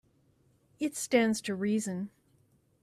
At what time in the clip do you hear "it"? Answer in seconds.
0.79-0.95